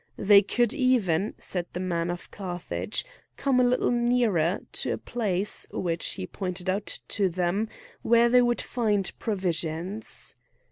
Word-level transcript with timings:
They 0.17 0.41
could 0.41 0.73
even, 0.73 1.35
said 1.37 1.67
the 1.73 1.79
man 1.79 2.09
of 2.09 2.31
Carthage, 2.31 3.05
come 3.37 3.59
a 3.59 3.63
little 3.63 3.91
nearer, 3.91 4.61
to 4.71 4.89
a 4.93 4.97
place, 4.97 5.67
which 5.71 6.13
he 6.13 6.25
pointed 6.25 6.71
out 6.71 6.97
to 7.09 7.29
them, 7.29 7.69
where 8.01 8.27
they 8.27 8.41
would 8.41 8.61
find 8.61 9.11
provisions. 9.19 10.33